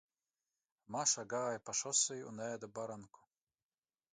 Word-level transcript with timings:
Maša 0.95 1.25
gāja 1.33 1.61
pa 1.67 1.75
šoseju 1.81 2.27
un 2.33 2.43
ēda 2.47 2.71
baranku. 2.79 3.25